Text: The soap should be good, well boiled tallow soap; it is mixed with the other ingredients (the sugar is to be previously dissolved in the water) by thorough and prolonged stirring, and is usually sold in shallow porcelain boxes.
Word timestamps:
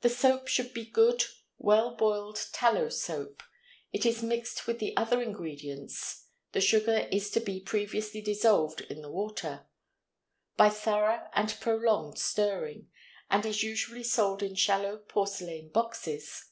The 0.00 0.08
soap 0.08 0.48
should 0.48 0.74
be 0.74 0.84
good, 0.90 1.22
well 1.56 1.94
boiled 1.94 2.48
tallow 2.52 2.88
soap; 2.88 3.44
it 3.92 4.04
is 4.04 4.24
mixed 4.24 4.66
with 4.66 4.80
the 4.80 4.96
other 4.96 5.22
ingredients 5.22 6.24
(the 6.50 6.60
sugar 6.60 7.06
is 7.12 7.30
to 7.30 7.40
be 7.40 7.60
previously 7.60 8.22
dissolved 8.22 8.80
in 8.80 9.02
the 9.02 9.08
water) 9.08 9.68
by 10.56 10.68
thorough 10.68 11.30
and 11.32 11.56
prolonged 11.60 12.18
stirring, 12.18 12.88
and 13.30 13.46
is 13.46 13.62
usually 13.62 14.02
sold 14.02 14.42
in 14.42 14.56
shallow 14.56 14.98
porcelain 14.98 15.68
boxes. 15.68 16.46